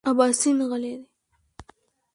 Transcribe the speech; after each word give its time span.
اباسین 0.09 0.57
غلی 0.69 0.93
دی. 0.95 0.95